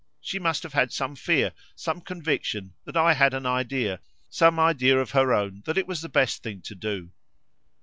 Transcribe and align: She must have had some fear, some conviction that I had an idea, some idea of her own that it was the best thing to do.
She 0.19 0.39
must 0.39 0.63
have 0.63 0.73
had 0.73 0.91
some 0.91 1.15
fear, 1.15 1.51
some 1.75 2.01
conviction 2.01 2.73
that 2.85 2.97
I 2.97 3.13
had 3.13 3.35
an 3.35 3.45
idea, 3.45 3.99
some 4.31 4.59
idea 4.59 4.97
of 4.99 5.11
her 5.11 5.31
own 5.31 5.61
that 5.67 5.77
it 5.77 5.85
was 5.85 6.01
the 6.01 6.09
best 6.09 6.41
thing 6.41 6.61
to 6.63 6.73
do. 6.73 7.11